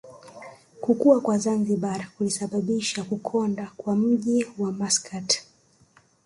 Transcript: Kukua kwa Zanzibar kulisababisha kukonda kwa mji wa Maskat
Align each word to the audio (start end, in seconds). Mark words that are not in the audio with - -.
Kukua 0.81 1.21
kwa 1.21 1.37
Zanzibar 1.37 2.09
kulisababisha 2.17 3.03
kukonda 3.03 3.71
kwa 3.77 3.95
mji 3.95 4.45
wa 4.57 4.71
Maskat 4.71 5.43